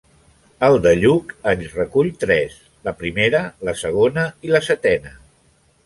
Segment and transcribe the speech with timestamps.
[0.67, 2.57] El de Lluc en recull tres,
[2.89, 5.19] la primera, la segona i la setena.